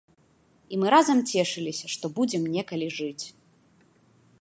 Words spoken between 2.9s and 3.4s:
жыць.